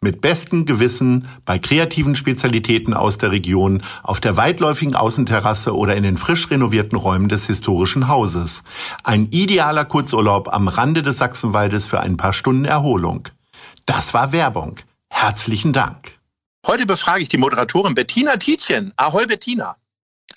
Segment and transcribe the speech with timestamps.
[0.00, 6.04] mit bestem Gewissen bei kreativen Spezialitäten aus der Region, auf der weitläufigen Außenterrasse oder in
[6.04, 8.62] den frisch renovierten Räumen des historischen Hauses.
[9.02, 13.28] Ein idealer Kurzurlaub am Rande des Sachsenwaldes für ein paar Stunden Erholung.
[13.86, 14.76] Das war Werbung.
[15.10, 16.18] Herzlichen Dank.
[16.66, 18.92] Heute befrage ich die Moderatorin Bettina Tietjen.
[18.96, 19.76] Ahoi Bettina.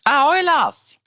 [0.06, 0.98] Ahoi Lars.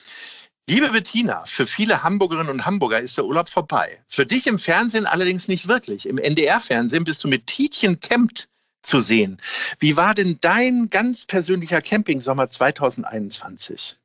[0.66, 4.02] Liebe Bettina, für viele Hamburgerinnen und Hamburger ist der Urlaub vorbei.
[4.06, 6.08] Für dich im Fernsehen allerdings nicht wirklich.
[6.08, 8.48] Im NDR-Fernsehen bist du mit Tietjen Kempt
[8.80, 9.38] zu sehen.
[9.78, 13.98] Wie war denn dein ganz persönlicher Campingsommer 2021?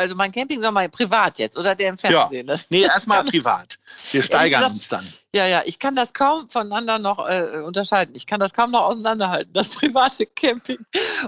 [0.00, 2.46] Also mein Campingsommer privat jetzt oder der im Fernsehen?
[2.46, 2.56] Ja.
[2.70, 3.78] nee, erstmal privat.
[4.10, 5.06] Wir steigern uns dann.
[5.32, 8.16] Ja, ja, ich kann das kaum voneinander noch äh, unterscheiden.
[8.16, 10.78] Ich kann das kaum noch auseinanderhalten, das private Camping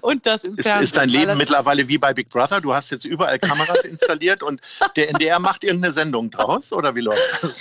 [0.01, 0.85] und das im ist, Fernsehen.
[0.85, 2.61] Ist dein Leben mittlerweile wie bei Big Brother?
[2.61, 4.61] Du hast jetzt überall Kameras installiert und
[4.97, 7.61] der NDR macht irgendeine Sendung draus oder wie läuft das?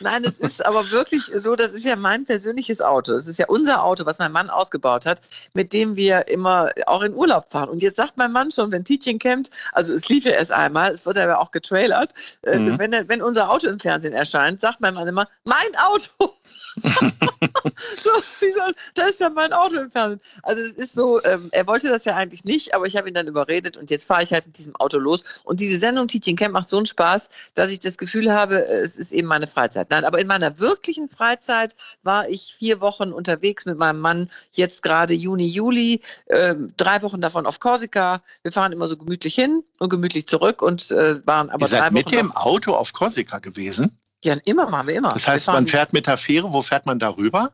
[0.00, 3.12] Nein, es ist aber wirklich so, das ist ja mein persönliches Auto.
[3.12, 5.20] Es ist ja unser Auto, was mein Mann ausgebaut hat,
[5.52, 7.68] mit dem wir immer auch in Urlaub fahren.
[7.68, 10.90] Und jetzt sagt mein Mann schon, wenn Tietjen campt, also es lief ja erst einmal,
[10.90, 12.78] es wird aber auch getrailert, äh, mhm.
[12.78, 16.34] wenn, wenn unser Auto im Fernsehen erscheint, sagt mein Mann immer, mein Auto.
[17.96, 18.60] so, wieso,
[18.94, 20.20] da ist ja mein Auto im Fernsehen.
[20.42, 23.14] Also es ist so, ähm, er wollte das ja eigentlich nicht, aber ich habe ihn
[23.14, 25.24] dann überredet und jetzt fahre ich halt mit diesem Auto los.
[25.44, 28.98] Und diese Sendung Teaching Camp macht so einen Spaß, dass ich das Gefühl habe, es
[28.98, 29.90] ist eben meine Freizeit.
[29.90, 34.82] Nein, aber in meiner wirklichen Freizeit war ich vier Wochen unterwegs mit meinem Mann, jetzt
[34.82, 38.22] gerade Juni, Juli, äh, drei Wochen davon auf Korsika.
[38.42, 41.80] Wir fahren immer so gemütlich hin und gemütlich zurück und äh, waren aber Ihr seid
[41.80, 43.99] drei Wochen mit dem Auto auf Korsika gewesen?
[44.24, 45.12] Ja, immer machen wir immer.
[45.14, 47.50] Das heißt, man fährt mit der Fähre, wo fährt man darüber?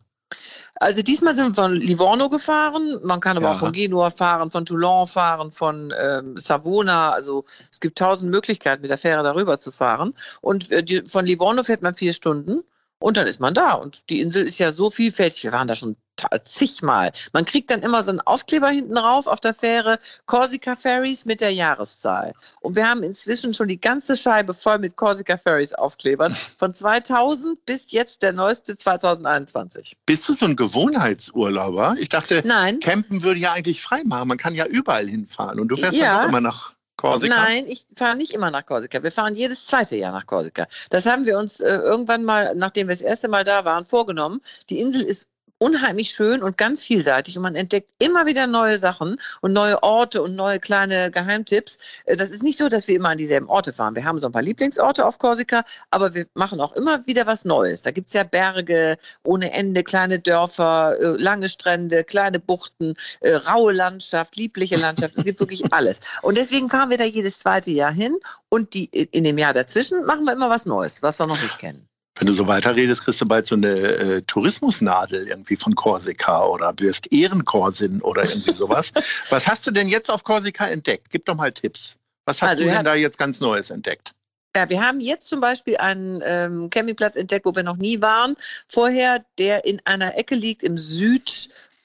[0.74, 3.00] Also diesmal sind wir von Livorno gefahren.
[3.04, 3.52] Man kann aber Ja.
[3.52, 7.12] auch von Genua fahren, von Toulon fahren, von ähm, Savona.
[7.12, 10.14] Also es gibt tausend Möglichkeiten, mit der Fähre darüber zu fahren.
[10.40, 12.62] Und äh, die, von Livorno fährt man vier Stunden
[12.98, 13.74] und dann ist man da.
[13.74, 15.44] Und die Insel ist ja so vielfältig.
[15.44, 15.96] Wir waren da schon
[16.42, 17.12] zigmal.
[17.32, 21.40] Man kriegt dann immer so einen Aufkleber hinten rauf auf der Fähre, Corsica Ferries mit
[21.40, 22.32] der Jahreszahl.
[22.60, 26.32] Und wir haben inzwischen schon die ganze Scheibe voll mit Corsica Ferries Aufklebern.
[26.34, 29.96] Von 2000 bis jetzt der neueste 2021.
[30.06, 31.96] Bist du so ein Gewohnheitsurlauber?
[31.98, 32.80] Ich dachte, Nein.
[32.80, 34.28] Campen würde ja eigentlich frei machen.
[34.28, 35.60] Man kann ja überall hinfahren.
[35.60, 36.04] Und du fährst Ja.
[36.04, 37.34] ja auch immer nach Korsika?
[37.34, 39.02] Nein, ich fahre nicht immer nach Korsika.
[39.02, 40.66] Wir fahren jedes zweite Jahr nach Korsika.
[40.90, 44.40] Das haben wir uns äh, irgendwann mal, nachdem wir das erste Mal da waren, vorgenommen.
[44.70, 45.28] Die Insel ist
[45.58, 50.22] unheimlich schön und ganz vielseitig und man entdeckt immer wieder neue Sachen und neue Orte
[50.22, 51.78] und neue kleine Geheimtipps.
[52.04, 53.96] Äh, Das ist nicht so, dass wir immer an dieselben Orte fahren.
[53.96, 57.44] Wir haben so ein paar Lieblingsorte auf Korsika, aber wir machen auch immer wieder was
[57.44, 57.82] Neues.
[57.82, 63.72] Da gibt's ja Berge ohne Ende, kleine Dörfer, äh, lange Strände, kleine Buchten, äh, raue
[63.72, 65.14] Landschaft, liebliche Landschaft.
[65.16, 66.00] Es gibt wirklich alles.
[66.22, 68.16] Und deswegen fahren wir da jedes zweite Jahr hin
[68.50, 71.58] und die, in dem Jahr dazwischen machen wir immer was Neues, was wir noch nicht
[71.58, 71.88] kennen.
[72.18, 76.72] Wenn du so weiterredest, kriegst du bald so eine äh, Tourismusnadel irgendwie von Korsika oder
[76.78, 78.92] wirst Ehrenkorsin oder irgendwie sowas.
[79.30, 81.10] Was hast du denn jetzt auf Korsika entdeckt?
[81.10, 81.96] Gib doch mal Tipps.
[82.24, 82.76] Was hast Also, du ja.
[82.76, 84.14] denn da jetzt ganz Neues entdeckt?
[84.56, 88.34] Ja, wir haben jetzt zum Beispiel einen ähm, Campingplatz entdeckt, wo wir noch nie waren.
[88.66, 90.78] Vorher, der in einer Ecke liegt im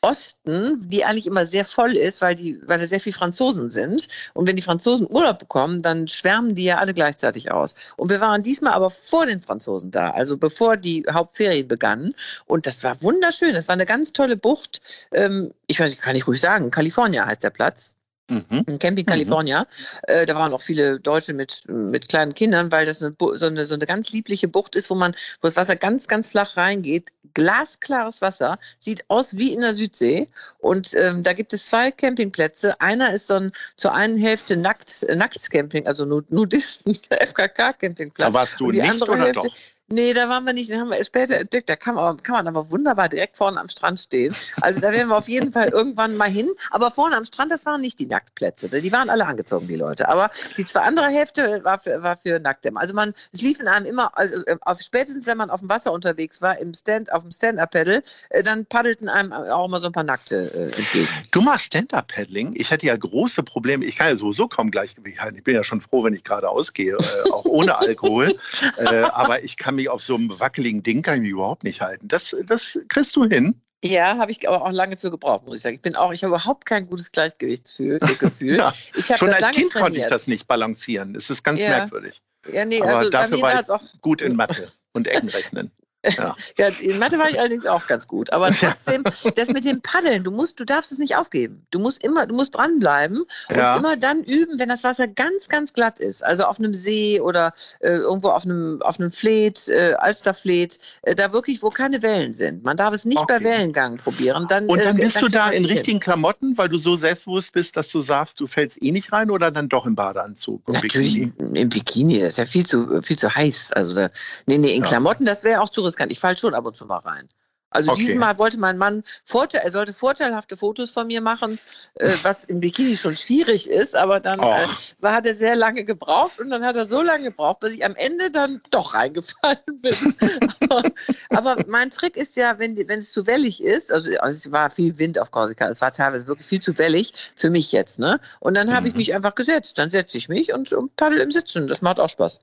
[0.03, 4.07] Südosten, die eigentlich immer sehr voll ist, weil, die, weil da sehr viele Franzosen sind.
[4.33, 7.75] Und wenn die Franzosen Urlaub bekommen, dann schwärmen die ja alle gleichzeitig aus.
[7.97, 12.13] Und wir waren diesmal aber vor den Franzosen da, also bevor die Hauptferien begannen.
[12.45, 13.53] Und das war wunderschön.
[13.53, 15.07] Das war eine ganz tolle Bucht.
[15.13, 17.95] Ähm, ich weiß, kann ich ruhig sagen, California heißt der Platz.
[18.31, 18.63] Mhm.
[18.65, 19.67] in Camping California.
[20.03, 23.65] Äh, da waren auch viele Deutsche mit, mit kleinen Kindern, weil das eine, so, eine,
[23.65, 25.11] so eine ganz liebliche Bucht ist, wo man,
[25.41, 27.09] wo das Wasser ganz, ganz flach reingeht.
[27.33, 30.27] Glasklares Wasser, sieht aus wie in der Südsee.
[30.59, 32.79] Und ähm, da gibt es zwei Campingplätze.
[32.81, 38.27] Einer ist so ein zur einen Hälfte nackt, äh, Nacktcamping, also Nu- Nudisten, FKK-Campingplatz.
[38.27, 39.55] Da warst du die nicht andere oder Hälfte, doch?
[39.91, 41.69] Nee, da waren wir nicht, den haben wir später entdeckt.
[41.69, 44.35] Da kann man, kann man aber wunderbar direkt vorne am Strand stehen.
[44.61, 46.49] Also da werden wir auf jeden Fall irgendwann mal hin.
[46.71, 48.69] Aber vorne am Strand, das waren nicht die Nacktplätze.
[48.69, 50.07] Die waren alle angezogen, die Leute.
[50.07, 52.71] Aber die zwei andere Hälfte war für, war für Nackte.
[52.75, 55.69] Also man, es lief in einem immer, also äh, auf, spätestens wenn man auf dem
[55.69, 59.87] Wasser unterwegs war, im Stand, auf dem Stand-Up-Paddle, äh, dann paddelten einem auch immer so
[59.87, 61.09] ein paar Nackte äh, entgegen.
[61.31, 62.53] Du machst Stand-Up-Paddling.
[62.55, 63.83] Ich hätte ja große Probleme.
[63.85, 65.37] Ich kann ja sowieso kaum Gleichgewicht halten.
[65.37, 68.33] Ich bin ja schon froh, wenn ich gerade ausgehe, äh, auch ohne Alkohol.
[68.77, 71.81] äh, aber ich kann mich auf so einem wackeligen Ding kann ich mich überhaupt nicht
[71.81, 72.07] halten.
[72.07, 73.61] Das, das kriegst du hin.
[73.83, 75.75] Ja, habe ich aber auch lange für gebraucht, muss ich sagen.
[75.75, 77.99] Ich bin auch, ich habe überhaupt kein gutes Gleichgewichtsgefühl.
[77.99, 78.55] Gefühl.
[78.57, 79.73] ja, ich schon als Kind trainiert.
[79.73, 81.15] konnte ich das nicht balancieren.
[81.15, 81.69] Es ist ganz ja.
[81.69, 82.21] merkwürdig.
[82.51, 85.71] Ja, nee, aber also dafür war ich auch gut in Mathe und Eckenrechnen.
[86.03, 86.35] Ja.
[86.57, 88.33] ja, in Mathe war ich allerdings auch ganz gut.
[88.33, 89.03] Aber trotzdem,
[89.35, 91.65] das mit dem Paddeln, du musst, du darfst es nicht aufgeben.
[91.71, 93.77] Du musst immer, du musst dranbleiben und ja.
[93.77, 96.23] immer dann üben, wenn das Wasser ganz, ganz glatt ist.
[96.23, 101.15] Also auf einem See oder äh, irgendwo auf einem, auf einem Fleet, äh, Alsterfleet, äh,
[101.15, 102.63] da wirklich, wo keine Wellen sind.
[102.63, 103.37] Man darf es nicht okay.
[103.39, 104.47] bei Wellengang probieren.
[104.49, 105.99] Dann, und dann äh, bist dann du da in richtigen hin.
[105.99, 109.51] Klamotten, weil du so selbstbewusst bist, dass du sagst, du fällst eh nicht rein oder
[109.51, 110.63] dann doch im Badeanzug?
[110.67, 111.59] Im Natürlich Bikini?
[111.59, 113.71] im Bikini, das ist ja viel zu, viel zu heiß.
[113.73, 114.09] Also da,
[114.47, 114.89] nee, nee, in ja.
[114.89, 116.11] Klamotten, das wäre auch zu riskant.
[116.11, 117.27] Ich falle schon ab und zu mal rein.
[117.73, 118.01] Also okay.
[118.01, 121.57] diesmal wollte mein Mann, Vorteil, er sollte vorteilhafte Fotos von mir machen,
[121.95, 124.67] äh, was im Bikini schon schwierig ist, aber dann äh,
[124.99, 127.85] war, hat er sehr lange gebraucht und dann hat er so lange gebraucht, bis ich
[127.85, 129.95] am Ende dann doch reingefallen bin.
[130.69, 130.83] aber,
[131.29, 134.69] aber, mein Trick ist ja, wenn, wenn es zu wellig ist, also, also, es war
[134.69, 138.19] viel Wind auf Korsika, es war teilweise wirklich viel zu wellig für mich jetzt, ne?
[138.41, 138.87] Und dann habe mhm.
[138.87, 142.01] ich mich einfach gesetzt, dann setze ich mich und, und paddel im Sitzen, das macht
[142.01, 142.41] auch Spaß.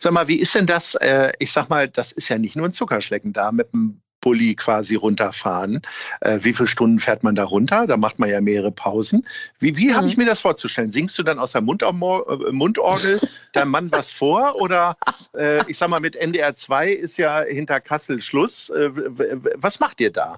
[0.00, 0.94] Sag mal, wie ist denn das?
[0.96, 4.54] Äh, ich sag mal, das ist ja nicht nur ein Zuckerschlecken da mit dem Bulli
[4.54, 5.82] quasi runterfahren.
[6.20, 7.86] Äh, wie viele Stunden fährt man da runter?
[7.86, 9.26] Da macht man ja mehrere Pausen.
[9.58, 9.94] Wie, wie mhm.
[9.96, 10.92] habe ich mir das vorzustellen?
[10.92, 13.20] Singst du dann aus der Mundorgel, äh, Mundorgel
[13.52, 14.54] deinem Mann was vor?
[14.56, 14.96] Oder
[15.36, 18.70] äh, ich sag mal, mit NDR 2 ist ja hinter Kassel Schluss.
[18.70, 18.90] Äh,
[19.56, 20.36] was macht ihr da?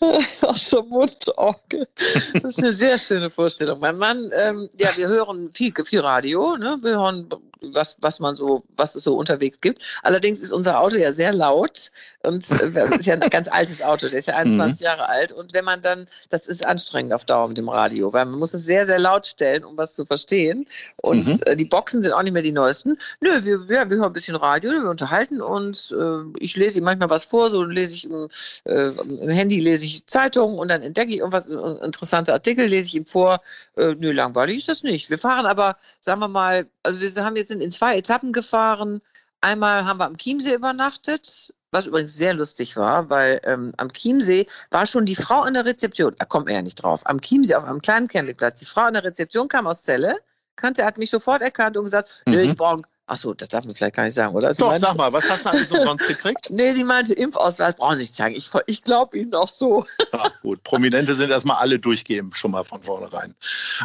[0.42, 1.88] Aus der Mundorgel.
[2.34, 3.80] Das ist eine sehr schöne Vorstellung.
[3.80, 6.78] Mein Mann, ähm, ja, wir hören viel, viel Radio, ne?
[6.82, 7.28] wir hören
[7.62, 9.82] was, was man so, was es so unterwegs gibt.
[10.02, 11.90] Allerdings ist unser Auto ja sehr laut
[12.22, 14.84] und äh, ist ja ein ganz altes Auto, der ist ja 21 mhm.
[14.84, 15.32] Jahre alt.
[15.32, 18.52] Und wenn man dann, das ist anstrengend auf Dauer mit dem Radio, weil man muss
[18.54, 20.66] es sehr, sehr laut stellen, um was zu verstehen.
[20.96, 21.40] Und mhm.
[21.46, 22.98] äh, die Boxen sind auch nicht mehr die neuesten.
[23.20, 25.92] Nö, wir, wir, wir hören ein bisschen Radio, wir unterhalten uns.
[25.92, 28.28] Äh, ich lese ihm manchmal was vor, so lese ich im,
[28.64, 33.06] im Handy lese ich Zeitungen und dann entdecke ich irgendwas, interessante Artikel, lese ich ihm
[33.06, 33.40] vor.
[33.76, 35.10] Nö, langweilig ist das nicht.
[35.10, 39.00] Wir fahren aber, sagen wir mal, also wir haben jetzt sind in zwei Etappen gefahren.
[39.42, 44.46] Einmal haben wir am Chiemsee übernachtet, was übrigens sehr lustig war, weil ähm, am Chiemsee
[44.70, 47.54] war schon die Frau an der Rezeption, da kommt er ja nicht drauf, am Chiemsee
[47.54, 50.16] auf einem kleinen Campingplatz, die Frau an der Rezeption kam aus Celle,
[50.56, 52.38] kannte, hat mich sofort erkannt und gesagt, mhm.
[52.38, 54.54] ich brauche Achso, das darf man vielleicht gar nicht sagen, oder?
[54.54, 56.46] Sie Doch, meinte, sag mal, was hast du alles umsonst gekriegt?
[56.50, 58.36] nee, sie meinte, Impfausweis brauchen Sie nicht zeigen.
[58.36, 59.84] Ich, ich glaube Ihnen doch so.
[60.12, 63.34] ja, gut, Prominente sind erstmal alle durchgeben, schon mal von vornherein.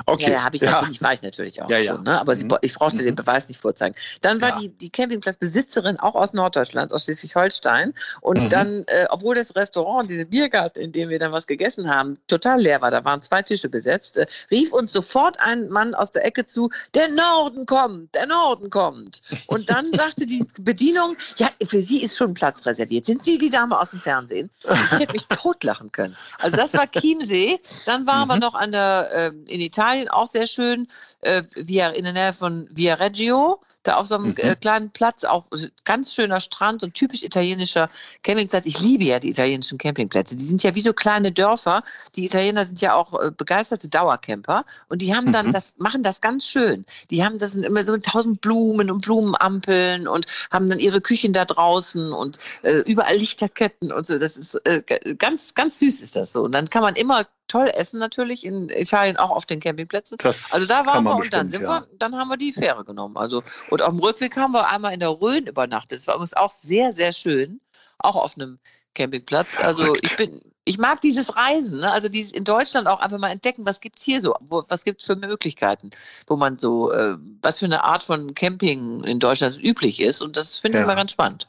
[0.06, 0.26] Okay.
[0.26, 0.88] Ja, ja, habe ich, ja.
[0.92, 2.20] ich weiß natürlich auch ja, schon, ne?
[2.20, 2.58] aber sie, mhm.
[2.62, 3.06] ich brauchte mhm.
[3.06, 3.96] den Beweis nicht vorzeigen.
[4.22, 7.96] Dann war die, die Campingplatzbesitzerin auch aus Norddeutschland, aus Schleswig-Holstein.
[8.22, 8.50] Und mhm.
[8.50, 12.62] dann, äh, obwohl das Restaurant, diese Biergarten, in dem wir dann was gegessen haben, total
[12.62, 16.26] leer war, da waren zwei Tische besetzt, äh, rief uns sofort ein Mann aus der
[16.26, 19.15] Ecke zu, der Norden kommt, der Norden kommt.
[19.48, 23.06] Und dann sagte die Bedienung, ja, für Sie ist schon Platz reserviert.
[23.06, 24.50] Sind Sie die Dame aus dem Fernsehen?
[24.64, 26.16] Ich hätte mich totlachen können.
[26.40, 27.60] Also das war Chiemsee.
[27.86, 28.34] Dann waren mhm.
[28.34, 30.88] wir noch an der, äh, in Italien auch sehr schön,
[31.22, 34.36] äh, via, in der Nähe von Via Reggio da auf so einem mhm.
[34.38, 35.46] äh, kleinen Platz, auch
[35.84, 37.90] ganz schöner Strand, so ein typisch italienischer
[38.24, 38.66] Campingplatz.
[38.66, 40.36] Ich liebe ja die italienischen Campingplätze.
[40.36, 41.84] Die sind ja wie so kleine Dörfer.
[42.16, 45.52] Die Italiener sind ja auch äh, begeisterte Dauercamper und die haben dann mhm.
[45.52, 46.86] das, machen das ganz schön.
[47.12, 51.34] Die haben das sind immer so tausend Blumen und Blumenampeln und haben dann ihre Küchen
[51.34, 54.18] da draußen und äh, überall Lichterketten und so.
[54.18, 54.82] Das ist äh,
[55.18, 56.42] ganz, ganz süß ist das so.
[56.44, 60.18] Und dann kann man immer toll essen natürlich in Italien auch auf den Campingplätzen.
[60.22, 61.82] Das also da waren wir und dann sind ja.
[61.82, 63.18] wir, dann haben wir die Fähre genommen.
[63.18, 66.00] Also und auf dem Rückweg haben wir einmal in der Rhön übernachtet.
[66.00, 67.62] Das war übrigens auch sehr sehr schön,
[68.00, 68.60] auch auf einem
[68.94, 69.60] Campingplatz.
[69.60, 71.92] Also ich bin ich mag dieses Reisen, ne?
[71.92, 74.84] also dieses in Deutschland auch einfach mal entdecken, was gibt es hier so, wo, was
[74.86, 75.92] es für Möglichkeiten,
[76.28, 80.38] wo man so, äh, was für eine Art von Camping in Deutschland üblich ist und
[80.38, 80.86] das finde ich ja.
[80.86, 81.48] immer ganz spannend.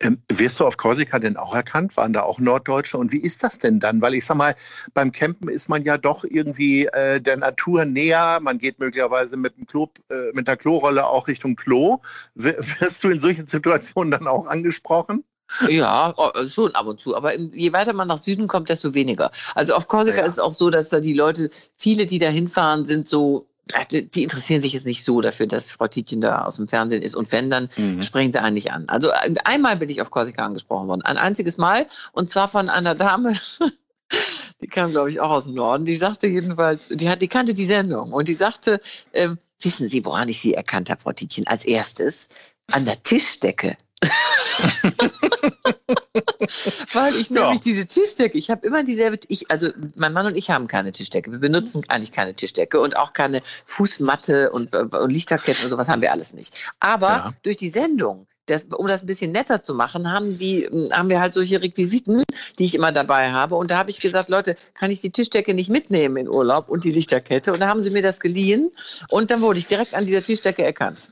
[0.00, 1.96] Ähm, wirst du auf Korsika denn auch erkannt?
[1.96, 2.98] Waren da auch Norddeutsche?
[2.98, 4.02] Und wie ist das denn dann?
[4.02, 4.54] Weil ich sag mal,
[4.94, 8.38] beim Campen ist man ja doch irgendwie äh, der Natur näher.
[8.40, 11.98] Man geht möglicherweise mit, dem Klo, äh, mit der Klorolle auch Richtung Klo.
[12.34, 15.24] W wirst du in solchen Situationen dann auch angesprochen?
[15.68, 17.16] Ja, äh, schon ab und zu.
[17.16, 19.30] Aber je weiter man nach Süden kommt, desto weniger.
[19.54, 20.24] Also auf Korsika ja.
[20.24, 23.49] ist es auch so, dass da die Leute, viele, die da hinfahren, sind so
[23.90, 27.14] die interessieren sich jetzt nicht so dafür, dass Frau Tietjen da aus dem Fernsehen ist.
[27.14, 28.02] Und wenn, dann mhm.
[28.02, 28.88] springen sie eigentlich an.
[28.88, 29.10] Also
[29.44, 31.02] einmal bin ich auf Korsika angesprochen worden.
[31.02, 31.86] Ein einziges Mal.
[32.12, 33.34] Und zwar von einer Dame,
[34.60, 35.84] die kam, glaube ich, auch aus dem Norden.
[35.84, 38.12] Die sagte jedenfalls, die, hat, die kannte die Sendung.
[38.12, 38.80] Und die sagte,
[39.12, 41.46] ähm, wissen Sie, woran ich Sie erkannt habe, Frau Tietjen?
[41.46, 42.28] Als erstes
[42.70, 43.76] an der Tischdecke.
[47.02, 47.42] Weil ich ja.
[47.42, 50.92] nämlich diese Tischdecke, ich habe immer dieselbe, ich, also mein Mann und ich haben keine
[50.92, 51.32] Tischdecke.
[51.32, 56.02] Wir benutzen eigentlich keine Tischdecke und auch keine Fußmatte und, und Lichterketten und sowas haben
[56.02, 56.72] wir alles nicht.
[56.80, 57.32] Aber ja.
[57.42, 61.20] durch die Sendung das, um das ein bisschen netter zu machen, haben, die, haben wir
[61.20, 62.24] halt solche Requisiten,
[62.58, 63.54] die ich immer dabei habe.
[63.54, 66.84] Und da habe ich gesagt, Leute, kann ich die Tischdecke nicht mitnehmen in Urlaub und
[66.84, 67.52] die Lichterkette?
[67.52, 68.70] Und da haben sie mir das geliehen
[69.08, 71.10] und dann wurde ich direkt an dieser Tischdecke erkannt.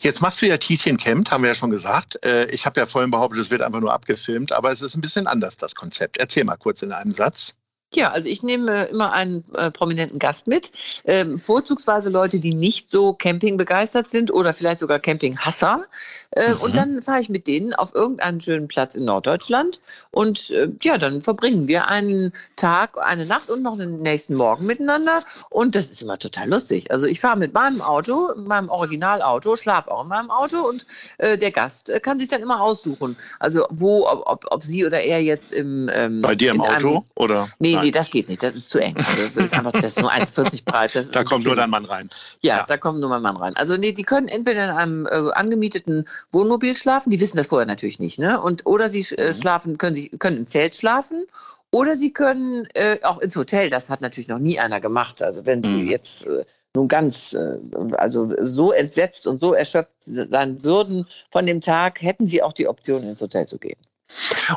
[0.00, 2.24] Jetzt machst du ja Tietjen Camp, haben wir ja schon gesagt.
[2.24, 5.00] Äh, ich habe ja vorhin behauptet, es wird einfach nur abgefilmt, aber es ist ein
[5.00, 6.16] bisschen anders, das Konzept.
[6.16, 7.54] Erzähl mal kurz in einem Satz.
[7.94, 10.72] Ja, also ich nehme immer einen äh, prominenten Gast mit,
[11.04, 15.84] ähm, vorzugsweise Leute, die nicht so Camping begeistert sind oder vielleicht sogar Campinghasser.
[16.30, 16.60] Äh, mhm.
[16.60, 19.80] Und dann fahre ich mit denen auf irgendeinen schönen Platz in Norddeutschland
[20.10, 24.66] und äh, ja, dann verbringen wir einen Tag, eine Nacht und noch den nächsten Morgen
[24.66, 26.90] miteinander und das ist immer total lustig.
[26.90, 30.86] Also ich fahre mit meinem Auto, meinem Originalauto, schlafe auch in meinem Auto und
[31.18, 34.86] äh, der Gast äh, kann sich dann immer aussuchen, also wo, ob, ob, ob sie
[34.86, 37.48] oder er jetzt im ähm, Bei dir im Auto einem, oder?
[37.58, 38.42] Nee, nee, das geht nicht.
[38.42, 38.96] Das ist zu eng.
[38.96, 41.08] Also das ist einfach das ist nur 1,40 breit.
[41.12, 42.08] da kommt nur dein Mann rein.
[42.40, 43.56] Ja, ja, da kommt nur mein Mann rein.
[43.56, 47.66] Also nee, die können entweder in einem äh, angemieteten Wohnmobil schlafen, die wissen das vorher
[47.66, 48.40] natürlich nicht, ne?
[48.40, 49.32] Und oder sie äh, mhm.
[49.32, 51.24] schlafen, können sie können im Zelt schlafen
[51.70, 53.70] oder sie können äh, auch ins Hotel.
[53.70, 55.22] Das hat natürlich noch nie einer gemacht.
[55.22, 55.88] Also wenn sie mhm.
[55.88, 57.58] jetzt äh, nun ganz, äh,
[57.92, 62.68] also so entsetzt und so erschöpft sein würden von dem Tag, hätten sie auch die
[62.68, 63.78] Option, ins Hotel zu gehen.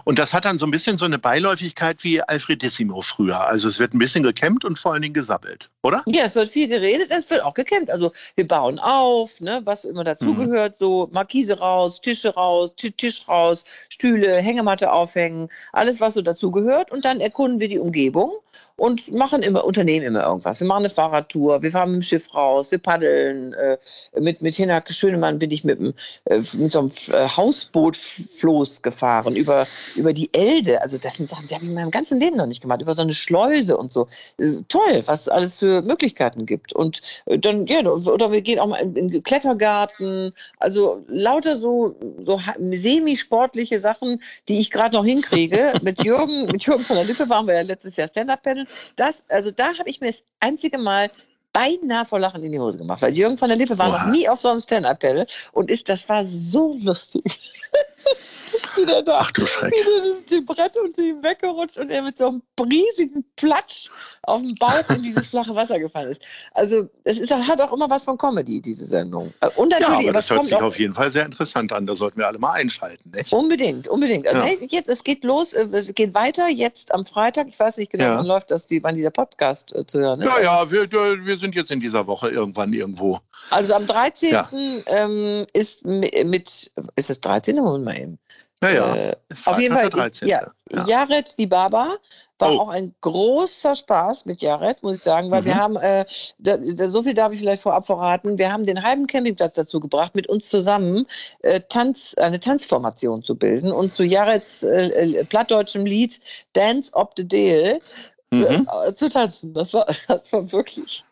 [0.04, 3.46] Und das hat dann so ein bisschen so eine Beiläufigkeit wie Alfredissimo früher.
[3.48, 6.02] Also es wird ein bisschen gekämmt und vor allen Dingen gesabbelt, oder?
[6.08, 7.92] Ja, es wird viel geredet, es wird auch gekämmt.
[7.92, 10.86] Also wir bauen auf, ne, was immer dazugehört, mhm.
[10.86, 16.92] so Markise raus, Tische raus, Tisch raus, Stühle, Hängematte aufhängen, alles, was so dazugehört.
[16.92, 18.34] Und dann erkunden wir die Umgebung
[18.78, 20.60] und machen immer, unternehmen immer irgendwas.
[20.60, 23.54] Wir machen eine Fahrradtour, wir fahren mit dem Schiff raus, wir paddeln.
[23.54, 23.78] Äh,
[24.20, 25.80] mit, mit Hinak Schönemann bin ich mit,
[26.26, 30.82] äh, mit so einem äh, Hausbootfloß gefahren über, über die Elde.
[30.82, 32.82] Also das sind Sachen, die habe ich in meinem ganzen Leben noch nicht gemacht.
[32.82, 34.08] Über so eine Schleuse und so.
[34.38, 36.74] Äh, toll, was es alles für Möglichkeiten gibt.
[36.74, 40.34] Und äh, dann, ja, oder wir gehen auch mal in, in den Klettergarten.
[40.58, 42.40] Also lauter so, so
[42.72, 45.74] semi-sportliche Sachen, die ich gerade noch hinkriege.
[45.82, 48.68] mit Jürgen, mit Jürgen von der Lippe waren wir ja letztes Jahr Stand-Up-Paddeln.
[48.96, 51.10] Das, also da habe ich mir das einzige Mal
[51.56, 54.00] beinahe vor Lachen in die Hose gemacht, weil Jürgen von der Lippe war Boah.
[54.00, 57.24] noch nie auf so einem Stand-Up-Pedal und ist, das war so lustig.
[58.76, 59.20] wieder da.
[59.22, 59.72] Ach du Schreck.
[59.72, 63.90] Wieder ist die Brett unter ihm weggerutscht und er mit so einem riesigen Platsch
[64.24, 66.22] auf dem Bauch in dieses flache Wasser gefallen ist.
[66.54, 69.34] Also es ist, hat auch immer was von Comedy, diese Sendung.
[69.42, 71.86] Äh, und natürlich, ja, aber das hört sich auf jeden Fall sehr interessant an.
[71.86, 73.12] Da sollten wir alle mal einschalten.
[73.16, 73.32] Nicht?
[73.32, 74.28] Unbedingt, unbedingt.
[74.28, 74.68] Also, ja.
[74.70, 77.48] jetzt, es geht los, äh, es geht weiter jetzt am Freitag.
[77.48, 78.18] Ich weiß nicht genau, ja.
[78.18, 80.32] wann läuft das, die, wann dieser Podcast äh, zu hören ist.
[80.32, 83.20] Ja, ja, wir, wir sind jetzt in dieser Woche irgendwann irgendwo.
[83.50, 84.32] Also am 13.
[84.32, 84.50] Ja.
[84.88, 87.56] Ähm, ist mit, ist das 13.
[87.58, 88.20] Moment mal eben.
[88.64, 90.28] Ja, Äh, auf jeden Fall, 13.
[90.28, 90.86] ja, ja.
[90.88, 91.98] Jared die Baba
[92.40, 92.60] war oh.
[92.60, 95.46] auch ein großer Spaß mit Jared, muss ich sagen, weil mhm.
[95.46, 96.06] wir haben, äh,
[96.38, 99.80] da, da, so viel darf ich vielleicht vorab verraten, wir haben den halben Campingplatz dazu
[99.80, 101.06] gebracht, mit uns zusammen
[101.42, 106.20] äh, Tanz, eine Tanzformation zu bilden und zu Jareds äh, äh plattdeutschem Lied
[106.54, 107.80] Dance of the Dale
[108.32, 108.68] mhm.
[108.86, 109.54] Äh, zu tanzen.
[109.54, 111.06] Das war, das war wirklich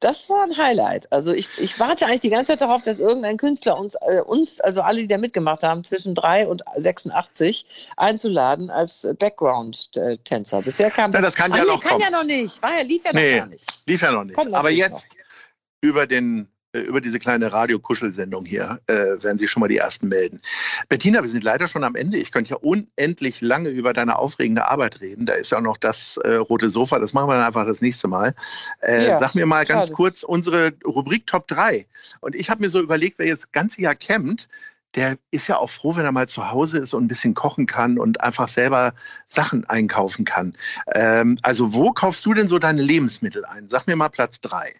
[0.00, 1.10] das war ein Highlight.
[1.12, 4.60] Also ich, ich warte eigentlich die ganze Zeit darauf, dass irgendein Künstler uns, äh, uns,
[4.60, 10.62] also alle, die da mitgemacht haben, zwischen 3 und 86 einzuladen als Background-Tänzer.
[10.62, 12.62] Bisher kam das, ja, das kann, ja, noch kann ja noch nicht.
[12.62, 13.82] War ja, lief ja nee, noch gar nicht.
[13.86, 14.38] Lief ja noch nicht.
[14.38, 15.16] Aber jetzt noch.
[15.80, 16.48] über den
[16.80, 20.40] über diese kleine Radiokuschelsendung hier äh, werden sich schon mal die ersten melden.
[20.88, 22.16] Bettina, wir sind leider schon am Ende.
[22.16, 25.26] Ich könnte ja unendlich lange über deine aufregende Arbeit reden.
[25.26, 26.98] Da ist ja auch noch das äh, rote Sofa.
[26.98, 28.34] Das machen wir dann einfach das nächste Mal.
[28.80, 29.94] Äh, ja, sag mir mal ganz schade.
[29.94, 31.86] kurz unsere Rubrik Top 3.
[32.20, 34.48] Und ich habe mir so überlegt, wer jetzt das ganze Jahr campt,
[34.96, 37.66] der ist ja auch froh, wenn er mal zu Hause ist und ein bisschen kochen
[37.66, 38.94] kann und einfach selber
[39.28, 40.52] Sachen einkaufen kann.
[40.94, 43.68] Ähm, also wo kaufst du denn so deine Lebensmittel ein?
[43.68, 44.72] Sag mir mal Platz 3.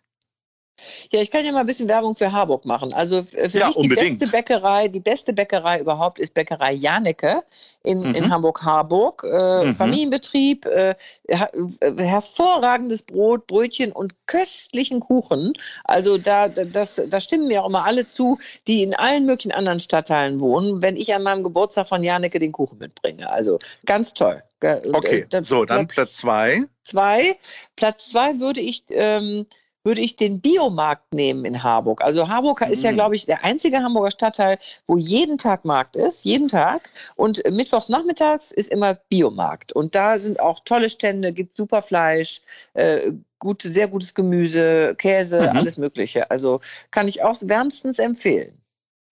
[1.11, 2.92] Ja, ich kann ja mal ein bisschen Werbung für Harburg machen.
[2.92, 4.21] Also für ja, mich unbedingt.
[4.21, 7.42] die beste Bäckerei, die beste Bäckerei überhaupt ist Bäckerei Janecke
[7.83, 8.14] in, mhm.
[8.14, 9.25] in Hamburg-Harburg.
[9.25, 9.75] Äh, mhm.
[9.75, 10.95] Familienbetrieb, äh,
[11.28, 11.50] her
[11.97, 15.52] hervorragendes Brot, Brötchen und köstlichen Kuchen.
[15.85, 19.80] Also da, das, da stimmen mir auch immer alle zu, die in allen möglichen anderen
[19.80, 23.30] Stadtteilen wohnen, wenn ich an meinem Geburtstag von Janecke den Kuchen mitbringe.
[23.30, 24.42] Also ganz toll.
[24.61, 26.62] Okay, so, dann Platz, Platz zwei.
[26.83, 27.37] Zwei.
[27.76, 28.85] Platz zwei würde ich...
[28.90, 29.47] Ähm,
[29.86, 32.02] würde ich den Biomarkt nehmen in Harburg.
[32.02, 32.96] Also Harburg ist ja, Mhm.
[32.96, 36.90] glaube ich, der einzige Hamburger Stadtteil, wo jeden Tag Markt ist, jeden Tag.
[37.14, 39.72] Und mittwochs nachmittags ist immer Biomarkt.
[39.72, 42.42] Und da sind auch tolle Stände, gibt super Fleisch,
[42.74, 45.56] äh, gut, sehr gutes Gemüse, Käse, Mhm.
[45.56, 46.30] alles Mögliche.
[46.30, 48.60] Also kann ich auch wärmstens empfehlen.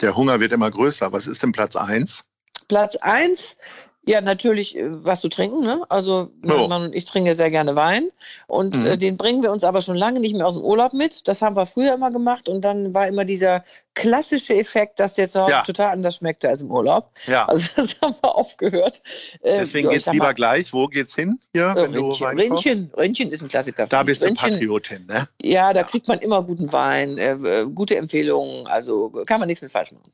[0.00, 1.12] Der Hunger wird immer größer.
[1.12, 2.24] Was ist denn Platz eins?
[2.66, 3.58] Platz eins,
[4.06, 5.60] ja, natürlich äh, was zu trinken.
[5.60, 5.82] Ne?
[5.88, 6.68] Also mein Oh.
[6.68, 8.10] Mann und ich trinken ja sehr gerne Wein.
[8.46, 8.86] Und Mhm.
[8.86, 11.26] äh, den bringen wir uns aber schon lange nicht mehr aus dem Urlaub mit.
[11.28, 12.48] Das haben wir früher immer gemacht.
[12.48, 15.62] Und dann war immer dieser klassische Effekt, dass der zu Hause Ja.
[15.62, 17.10] total anders schmeckte als im Urlaub.
[17.26, 17.46] Ja.
[17.48, 19.02] Also das haben wir aufgehört.
[19.42, 20.72] Äh, Deswegen geht's lieber mal, gleich.
[20.72, 21.38] Wo geht's hin?
[21.52, 22.66] Hier, äh, wenn du Rindchen, Wein kaufst?
[22.66, 23.86] Rindchen, Rindchen ist ein Klassiker.
[23.86, 25.28] Da bist du Patriotin, ne?
[25.42, 25.86] Ja, da Ja.
[25.86, 28.66] kriegt man immer guten Wein, äh, äh, gute Empfehlungen.
[28.66, 30.12] Also kann man nichts mit falsch machen.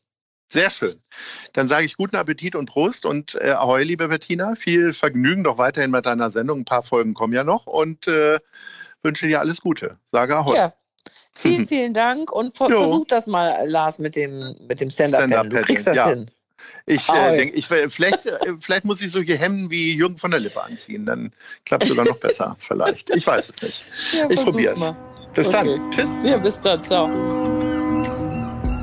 [0.52, 1.00] Sehr schön.
[1.52, 4.57] Dann sage ich guten Appetit und Prost und äh, ahoi, liebe Bettina.
[4.57, 6.61] Viel Vergnügen doch weiterhin mit deiner Sendung.
[6.61, 8.38] Ein paar Folgen kommen ja noch und äh,
[9.02, 9.97] wünsche dir alles Gute.
[10.11, 10.57] Sage ahoi.
[10.57, 10.73] Ja.
[11.33, 12.78] Vielen, vielen Dank und ver Jo.
[12.78, 15.28] versuch das mal, Lars, mit dem, mit dem Stand-Up-Paddle.
[15.28, 16.09] Du Stand-Up-Paddling, kriegst das ja.
[16.11, 16.26] hin.
[16.85, 20.40] Ich äh, denke, ich, vielleicht, äh, vielleicht muss ich solche Hemden wie Jürgen von der
[20.40, 21.07] Lippe anziehen.
[21.07, 21.33] Dann
[21.64, 22.57] klappt es sogar noch besser.
[22.59, 23.09] Vielleicht.
[23.16, 23.85] Ich weiß es nicht.
[24.12, 24.80] Ja, Ich probier's.
[24.80, 24.95] mal.
[25.33, 25.78] Bis Okay.
[25.78, 25.90] dann.
[25.90, 26.19] Tschüss.
[26.23, 26.83] Ja, bis dann.
[26.83, 27.09] Ciao.